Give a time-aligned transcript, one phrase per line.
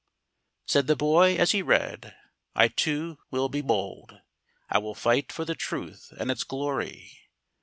[0.65, 2.15] Said the boy as he read,
[2.55, 4.19] "I too will be bold,
[4.67, 7.29] I will fight for the truth and its glory!"